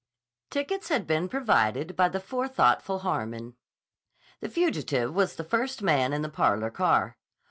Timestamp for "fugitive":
4.49-5.13